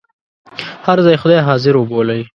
[0.85, 2.21] هر ځای خدای حاضر وبولئ.